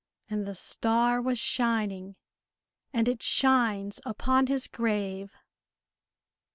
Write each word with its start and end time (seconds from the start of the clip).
And 0.31 0.47
the 0.47 0.55
star 0.55 1.21
was 1.21 1.37
shining, 1.37 2.15
and 2.91 3.07
it 3.07 3.21
shines 3.21 4.01
upon 4.03 4.47
his 4.47 4.65
grave. 4.65 5.35